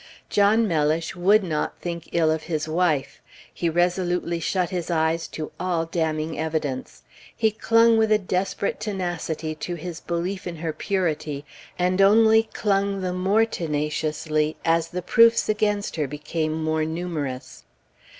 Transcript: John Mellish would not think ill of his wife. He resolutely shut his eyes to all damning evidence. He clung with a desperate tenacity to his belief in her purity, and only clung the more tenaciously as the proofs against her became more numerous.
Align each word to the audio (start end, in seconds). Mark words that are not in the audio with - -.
John 0.31 0.67
Mellish 0.67 1.15
would 1.15 1.43
not 1.43 1.77
think 1.79 2.09
ill 2.11 2.31
of 2.31 2.41
his 2.49 2.67
wife. 2.67 3.21
He 3.53 3.69
resolutely 3.69 4.39
shut 4.39 4.71
his 4.71 4.89
eyes 4.89 5.27
to 5.27 5.51
all 5.59 5.85
damning 5.85 6.39
evidence. 6.39 7.03
He 7.37 7.51
clung 7.51 7.99
with 7.99 8.11
a 8.11 8.17
desperate 8.17 8.79
tenacity 8.79 9.53
to 9.53 9.75
his 9.75 9.99
belief 9.99 10.47
in 10.47 10.55
her 10.55 10.73
purity, 10.73 11.45
and 11.77 12.01
only 12.01 12.49
clung 12.51 13.01
the 13.01 13.13
more 13.13 13.45
tenaciously 13.45 14.57
as 14.65 14.87
the 14.87 15.03
proofs 15.03 15.47
against 15.47 15.97
her 15.97 16.07
became 16.07 16.53
more 16.63 16.83
numerous. 16.83 17.63